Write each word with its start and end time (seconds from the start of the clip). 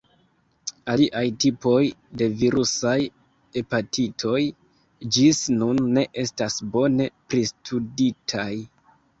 Aliaj 0.93 1.21
tipoj 1.43 1.81
de 2.21 2.29
virusaj 2.39 2.95
hepatitoj 3.57 4.41
ĝis 5.19 5.43
nun 5.59 5.83
ne 5.99 6.07
estas 6.25 6.59
bone 6.73 7.09
pristuditaj. 7.35 8.51